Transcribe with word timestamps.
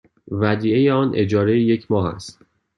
ودیعه 0.31 0.93
آن 0.93 1.11
اجاره 1.15 1.59
یک 1.59 1.91
ماه 1.91 2.05
است. 2.15 2.39